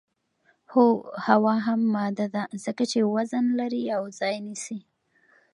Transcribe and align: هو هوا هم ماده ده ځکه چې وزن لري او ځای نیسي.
هو 0.71 0.87
هوا 1.27 1.55
هم 1.65 1.81
ماده 1.95 2.25
ده 2.35 2.43
ځکه 2.63 2.83
چې 2.91 2.99
وزن 3.15 3.45
لري 3.59 3.83
او 3.95 4.03
ځای 4.19 4.35
نیسي. 4.47 4.79